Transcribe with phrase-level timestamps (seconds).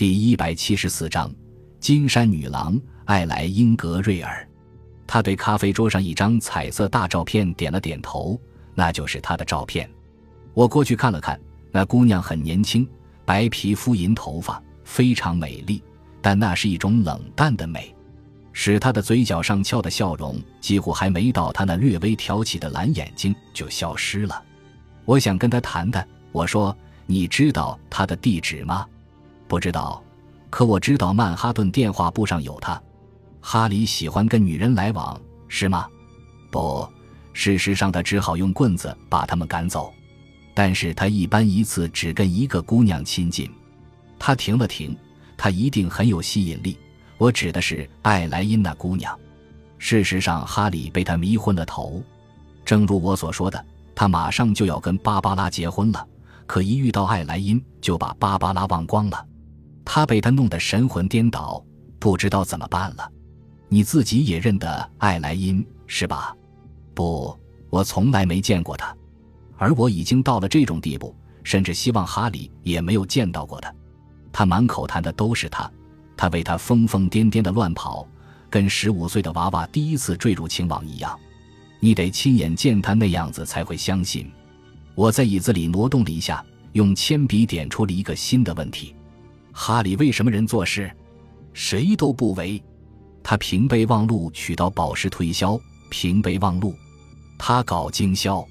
[0.00, 1.30] 第一百七十四章，
[1.78, 4.48] 金山女郎艾莱英格瑞尔。
[5.06, 8.40] 他对咖啡桌上一张彩色大照片点了点头，
[8.74, 9.86] 那就是她的照片。
[10.54, 11.38] 我过去看了看，
[11.70, 12.88] 那姑娘很年轻，
[13.26, 15.82] 白皮肤、银头发，非常美丽，
[16.22, 17.94] 但那是一种冷淡的美，
[18.54, 24.42] 使她的嘴角上翘的笑容几乎还没到她那略微挑起的蓝眼睛就消失了。
[25.04, 26.74] 我想跟她谈谈，我说
[27.04, 28.86] ：“你知道她的地址吗？”
[29.50, 30.00] 不知道，
[30.48, 32.80] 可我知道曼哈顿电话簿上有他。
[33.40, 35.88] 哈里喜欢跟女人来往，是吗？
[36.52, 36.88] 不，
[37.32, 39.92] 事实上他只好用棍子把他们赶走。
[40.54, 43.50] 但是他一般一次只跟一个姑娘亲近。
[44.20, 44.96] 他停了停，
[45.36, 46.78] 他一定很有吸引力。
[47.18, 49.18] 我指的是艾莱因那姑娘。
[49.78, 52.00] 事实上，哈里被他迷昏了头。
[52.64, 56.06] 正如我所说的，他马上就要跟芭芭拉结婚了，
[56.46, 59.26] 可一遇到艾莱因，就把芭芭拉忘光了。
[59.92, 61.60] 他被他弄得神魂颠倒，
[61.98, 63.10] 不知道怎么办了。
[63.68, 66.32] 你自己也认得艾莱因是吧？
[66.94, 67.36] 不，
[67.70, 68.96] 我从来没见过他，
[69.56, 73.74] 而我已经到了这种地步，甚至希望哈里也没有见到过他。
[74.30, 75.68] 他满口谈的都是他，
[76.16, 78.06] 他为他疯疯癫癫的乱跑，
[78.48, 81.18] 跟十五岁的娃娃第一次坠入情网一样。
[81.80, 84.30] 你得亲眼见他那样子才会相信。
[84.94, 88.94] 我在椅子里挪动了一下，用铅笔点出了一个新的问题。
[89.52, 90.90] 哈里为什么人做事，
[91.52, 92.62] 谁都不为？
[93.22, 96.74] 他凭备忘录取到宝石推销，凭备忘录，
[97.38, 98.46] 他搞经销，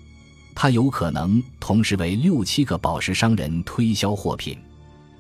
[0.53, 4.58] 他有可能同时为六七个宝石商人推销货品。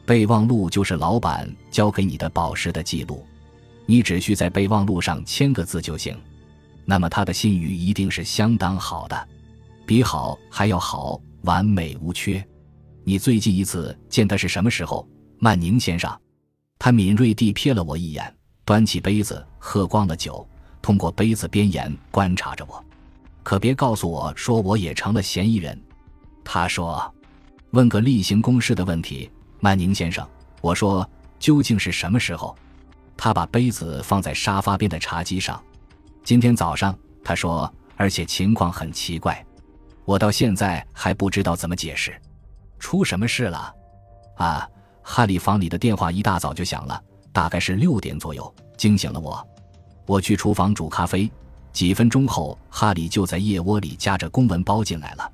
[0.05, 3.25] 备忘录就是老板交给你的宝石的记录，
[3.85, 6.15] 你只需在备忘录上签个字就行。
[6.85, 9.27] 那么他的信誉一定是相当好的，
[9.85, 12.43] 比好还要好，完美无缺。
[13.03, 15.07] 你最近一次见他是什么时候？
[15.41, 16.13] 曼宁先生，
[16.77, 20.45] 他敏锐地瞥了我一眼，端起杯子喝光了酒，
[20.81, 22.83] 通过杯子边沿观察着我。
[23.41, 25.81] 可别告诉我说我也成了嫌疑人。
[26.43, 27.13] 他说
[27.71, 30.27] ：“问个例行公事的问题，曼宁先生。”
[30.59, 32.53] 我说：“究竟是什么时候？”
[33.15, 35.61] 他把杯子放在沙发边的茶几上。
[36.21, 39.45] 今天早上，他说，而且情况很奇怪，
[40.03, 42.13] 我到现在还不知道怎么解释。
[42.77, 43.73] 出什么事了？
[44.35, 44.67] 啊？
[45.11, 47.03] 哈利房里的电话一大早就响了，
[47.33, 49.43] 大概是六点左右，惊醒了我。
[50.05, 51.27] 我去厨房煮咖啡，
[51.73, 55.31] 几分钟后，哈利就在腋窝里夹着公文包进来了。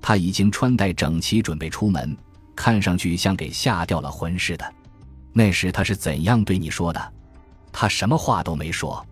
[0.00, 2.16] 他已经穿戴整齐，准备出门，
[2.56, 4.64] 看上去像给吓掉了魂似的。
[5.34, 7.12] 那时他是怎样对你说的？
[7.70, 9.06] 他什么话都没说。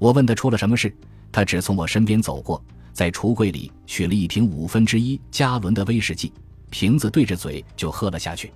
[0.00, 0.92] 我问他出了什么事，
[1.30, 2.60] 他只从我身边走过，
[2.92, 6.32] 在橱柜里取了一瓶五分之一加仑的威士忌，
[6.70, 8.52] 瓶子对着嘴就喝了下去。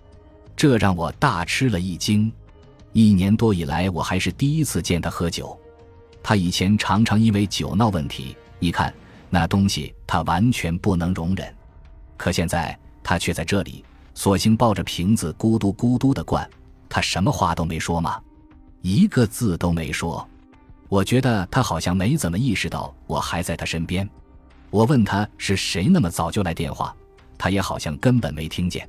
[0.58, 2.32] 这让我大吃了一惊，
[2.92, 5.56] 一年多以来，我还是第一次见他喝酒。
[6.20, 8.92] 他以前常常因为酒闹问题，你看
[9.30, 11.54] 那东西他完全不能容忍。
[12.16, 16.50] 可现在他却在这里，索性抱着瓶子咕嘟咕嘟的灌。
[16.88, 18.20] 他什么话都没说吗？
[18.82, 20.28] 一个字都没说。
[20.88, 24.10] 我觉得他好像没怎么意识到我还在他身边。
[24.70, 26.92] 我问他是谁那么早就来电话，
[27.38, 28.88] 他也好像根本没听见。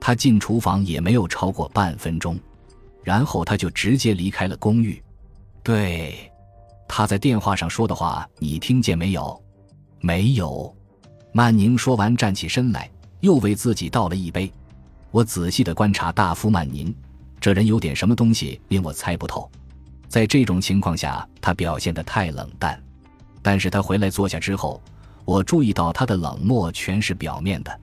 [0.00, 2.38] 他进厨房也没有超过半分钟，
[3.04, 5.00] 然后他就直接离开了公寓。
[5.62, 6.32] 对，
[6.88, 9.40] 他在电话上说的话，你听见没有？
[10.00, 10.74] 没有。
[11.32, 12.90] 曼宁说完，站起身来，
[13.20, 14.50] 又为自己倒了一杯。
[15.10, 16.92] 我仔细的观察大夫曼宁，
[17.40, 19.48] 这人有点什么东西令我猜不透。
[20.08, 22.82] 在这种情况下，他表现得太冷淡。
[23.42, 24.82] 但是他回来坐下之后，
[25.24, 27.80] 我注意到他的冷漠全是表面的。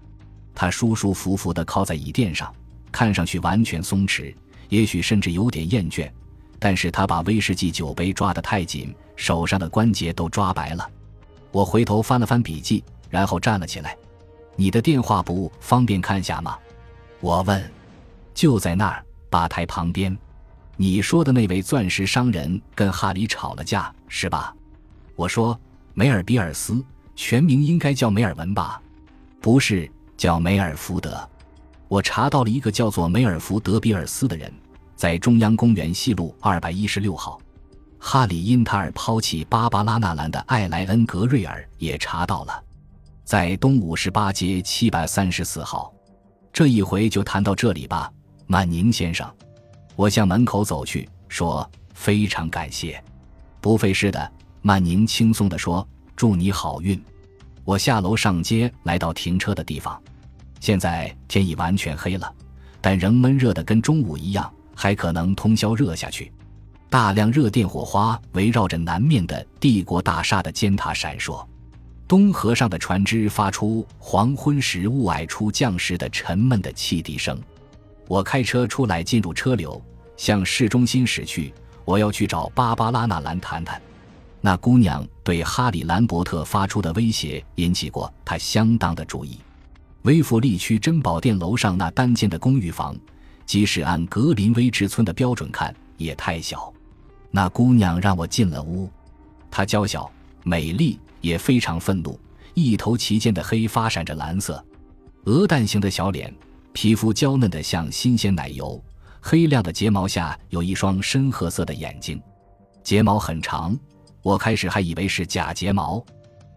[0.59, 2.51] 他舒舒服服地靠在椅垫上，
[2.91, 4.33] 看上去完全松弛，
[4.69, 6.11] 也许甚至有点厌倦。
[6.57, 10.89] 但是他把威士忌酒杯抓得太紧，手上的关节都抓白了。
[11.51, 13.95] 我回头翻了翻笔记，然后站了起来。
[14.55, 16.57] 你的电话簿方便看下吗？
[17.19, 17.63] 我问。
[18.33, 20.17] 就在那儿，吧台旁边。
[20.75, 24.55] 你说的那位钻石商人跟哈里吵了架，是吧？
[25.15, 25.55] 我说。
[25.93, 26.83] 梅尔比尔斯，
[27.15, 28.81] 全名应该叫梅尔文吧？
[29.39, 29.87] 不是。
[30.17, 31.17] 叫梅尔福德，
[31.87, 34.51] 我查到了一个叫做梅尔福德比尔斯的人，
[34.95, 37.39] 在中央公园西路二百一十六号。
[37.99, 42.63] 哈里因塔尔抛弃芭芭拉纳兰的艾莱恩格瑞尔也查到了，
[43.23, 45.93] 在东五十八街七百三十四号。
[46.51, 48.11] 这一回就谈到这里吧，
[48.47, 49.31] 曼宁先生。
[49.95, 53.03] 我向门口走去，说：“非常感谢，
[53.61, 54.31] 不费事的。”
[54.61, 56.99] 曼宁轻松地说：“祝你好运。”
[57.67, 60.01] 我下楼上街，来到停车的地方。
[60.61, 62.33] 现在天已完全黑了，
[62.79, 66.31] 但仍闷热的跟中午一样，还可能通宵热下去。
[66.89, 71.45] 大量热电火花围绕着南面的帝国大厦的尖塔闪烁，
[72.07, 77.37] 东河上的船只发出黄昏时雾霭出降时的沉闷的汽笛声。
[78.07, 79.81] 我开车出来，进入车流，
[80.15, 81.53] 向市中心驶去。
[81.83, 83.81] 我要去找芭芭拉·纳兰谈谈。
[84.47, 89.39] 那姑娘对哈里·兰伯特发出的威胁引起过他相当的注意。
[90.03, 92.95] 威弗利区珍宝店楼上那单间的公寓房，
[93.45, 96.73] 即使按格林威治村的标准看，也太小。
[97.29, 98.89] 那姑娘让我进了屋，
[99.51, 100.09] 她娇小、
[100.45, 102.17] 美丽，也非常愤怒。
[102.53, 104.63] 一头齐肩的黑发闪着蓝色，
[105.25, 106.33] 鹅蛋形的小脸，
[106.71, 108.81] 皮肤娇嫩的像新鲜奶油，
[109.19, 112.17] 黑亮的睫毛下有一双深褐色的眼睛，
[112.81, 113.77] 睫毛很长。
[114.21, 116.03] 我开始还以为是假睫毛。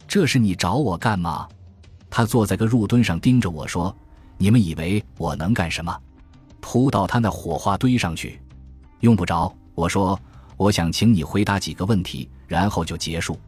[0.07, 1.49] 这是你找我干嘛？
[2.09, 3.95] 她坐在个入墩上盯着我说
[4.39, 5.97] ：“你们以为我能干什么？
[6.61, 8.41] 扑到他那火化堆上去？
[9.01, 10.19] 用不着。”我说。
[10.57, 13.41] 我想请你回答几个问题，然后就结束。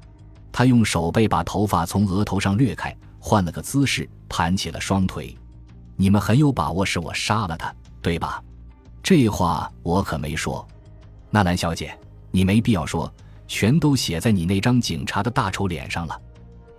[0.50, 5.36] 他用手背把头发从额头上掠开，换了个姿势，盘起了双腿。
[5.94, 7.70] 你们很有把握是我杀了他，
[8.00, 8.42] 对吧？
[9.02, 10.66] 这话我可没说。
[11.28, 11.94] 纳兰小姐，
[12.30, 13.12] 你没必要说，
[13.52, 16.18] 全都写在你那张警察的大丑脸上了。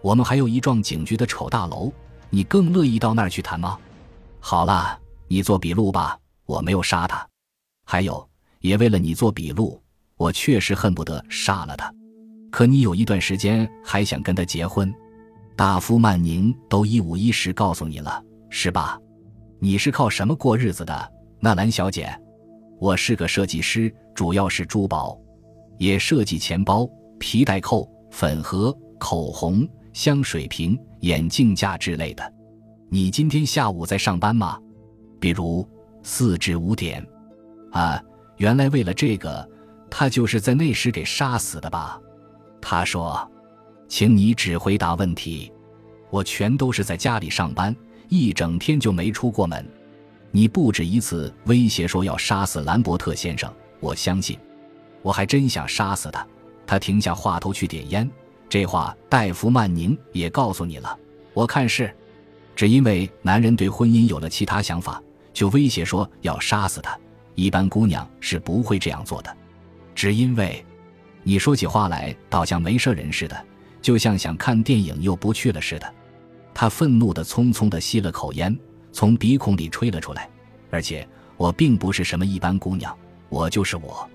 [0.01, 1.93] 我们还有一幢警局的丑大楼，
[2.31, 3.77] 你更乐意到那儿去谈吗？
[4.39, 6.17] 好了，你做笔录吧，
[6.47, 7.23] 我没有杀他。
[7.85, 8.27] 还有，
[8.61, 9.79] 也为了你做笔录。
[10.17, 11.93] 我确实恨不得杀了他，
[12.49, 14.91] 可你有一段时间还想跟他结婚，
[15.55, 18.19] 大夫曼宁都一五一十告诉你了，
[18.49, 18.97] 是吧？
[19.59, 22.19] 你是靠什么过日子的，纳兰小姐？
[22.79, 25.15] 我是个设计师，主要是珠宝，
[25.77, 26.89] 也设计钱包、
[27.19, 32.33] 皮带扣、粉盒、口红、香水瓶、眼镜架之类的。
[32.89, 34.59] 你今天下午在上班吗？
[35.19, 35.67] 比如
[36.03, 37.05] 四至五点。
[37.71, 38.01] 啊，
[38.37, 39.49] 原来为了这个。
[39.95, 42.01] 他就是在那时给杀死的吧？
[42.59, 43.31] 他说
[43.87, 45.53] ：“请你只回答问题。
[46.09, 47.75] 我全都是在家里上班，
[48.09, 49.63] 一整天就没出过门。
[50.31, 54.35] 你不止一次威胁说要杀死兰伯特先生，我相信。
[55.03, 56.25] 我还真想杀死他。”
[56.65, 58.09] 他停下话头去点烟。
[58.50, 60.97] 这话戴夫曼宁也告诉你了。
[61.33, 61.94] 我看是，
[62.55, 65.01] 只因为男人对婚姻有了其他想法，
[65.33, 66.97] 就威胁说要杀死他。
[67.35, 69.35] 一般姑娘是不会这样做的。
[69.95, 70.63] 只因为，
[71.23, 73.45] 你说起话来倒像没事人似的，
[73.81, 75.94] 就像想看电影又不去了似的。
[76.53, 78.55] 他愤怒的匆匆的吸了口烟，
[78.91, 80.29] 从鼻孔里吹了出来。
[80.69, 81.07] 而且
[81.38, 82.95] 我并不是什么一般姑娘，
[83.29, 84.07] 我就是我，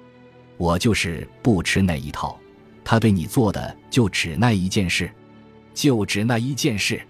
[0.58, 2.38] 我就是不吃那一套。
[2.84, 5.10] 他对你做的就只那一件事，
[5.72, 7.00] 就只那一件事。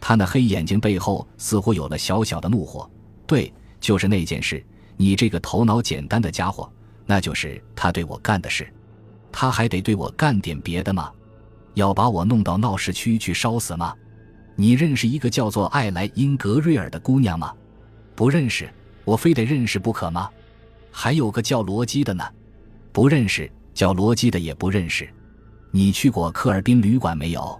[0.00, 2.88] 他那黑眼睛背后似乎有了小小的怒火。
[3.26, 4.64] 对，就是那件事。
[4.96, 6.70] 你这个头脑简单的家伙。
[7.04, 8.72] 那就是他对我干的事，
[9.32, 11.10] 他还得对我干点别的吗？
[11.74, 13.94] 要把我弄到闹市区去烧死吗？
[14.54, 17.52] 你认识一个叫做艾莱因格瑞尔的姑娘吗？
[18.14, 18.72] 不认识，
[19.04, 20.30] 我非得认识不可吗？
[20.92, 22.24] 还有个叫罗基的呢，
[22.92, 25.08] 不认识，叫罗基的也不认识。
[25.70, 27.58] 你去过科尔宾旅馆没有？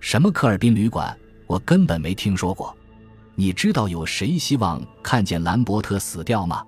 [0.00, 1.16] 什么科尔宾旅馆？
[1.46, 2.74] 我根本没听说过。
[3.34, 6.64] 你知道有谁希望看见兰伯特死掉吗？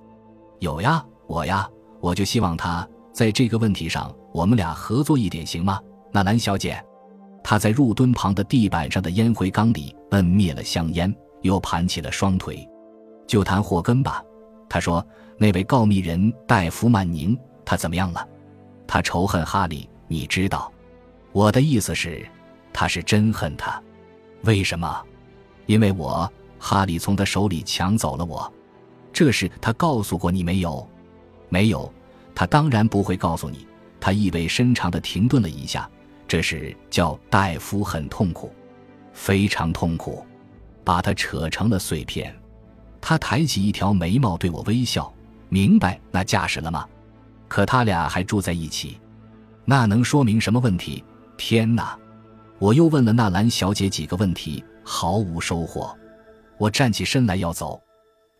[0.61, 1.69] 有呀，我呀。
[2.01, 5.81] 我就希望他在这个问题上，我们俩合作一点，行吗？
[6.13, 6.79] 纳兰小姐，
[7.43, 12.69] 他在入墩旁的地板上的烟灰缸里摁灭了香烟，又盘起了双腿。
[13.27, 14.23] 就谈霍根吧。
[14.69, 15.07] 他说
[15.39, 18.29] ：“那位告密人戴夫曼宁，他怎么样了？
[18.87, 20.71] 他仇恨哈利，你知道。
[21.33, 22.25] 我的意思是，
[22.73, 23.83] 他是真恨他。
[24.43, 25.03] 为什么？
[25.67, 28.53] 因为我哈利从他手里抢走了我。
[29.13, 30.87] 这事他告诉过你没有？”
[31.49, 31.93] 没有，
[32.35, 33.67] 他当然不会告诉你。
[34.01, 35.89] 他意味深长地停顿了一下，
[36.29, 38.53] 这是叫戴夫很痛苦，
[39.13, 40.27] 非常痛苦，
[40.85, 42.35] 把他扯成了碎片。
[43.01, 45.13] 他抬起一条眉毛对我微笑，
[45.49, 46.87] 明白那架势了吗？
[47.55, 48.99] 可他俩还住在一起，
[49.65, 51.05] 那能说明什么问题？
[51.37, 51.97] 天哪！
[52.59, 55.97] 我又问了纳兰小姐几个问题，毫无收获。
[56.59, 57.81] 我站起身来要走，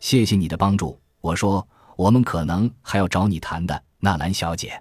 [0.01, 0.99] 谢谢你的帮助。
[1.21, 1.65] 我说。
[1.95, 4.73] 我们可能还要找你谈的，纳兰小姐。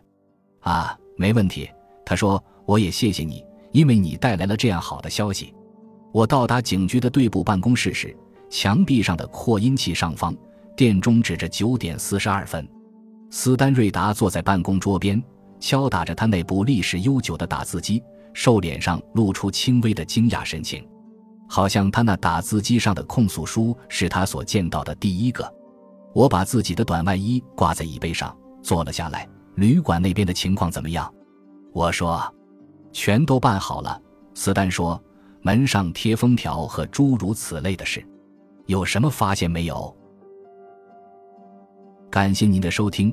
[0.62, 1.70] 啊，没问题。
[2.04, 5.54] 他说：“我也谢谢你，因为你带来了这样好的消息。”
[6.12, 8.12] 我到达警局的队部办公室时，
[8.50, 10.34] 墙壁上的扩音器上方，
[10.76, 12.68] 电钟指着九点四十二分。
[13.36, 15.20] 斯丹瑞达坐在办公桌边，
[15.58, 18.00] 敲打着他那部历史悠久的打字机，
[18.32, 20.88] 瘦脸上露出轻微的惊讶神情，
[21.48, 25.52] 好像他那打字机上的控诉书是他所见到的第一个。
[26.12, 29.28] 我把自己的短外衣挂在椅背上，坐了下来。
[29.56, 31.12] 旅馆那边的情况怎么样？
[31.72, 32.22] 我说，
[32.92, 34.00] 全都办好了。
[34.34, 35.02] 斯丹说，
[35.42, 38.00] 门上贴封条和诸如此类的事，
[38.66, 39.92] 有什么发现没有？
[42.12, 43.12] 感谢您的收听，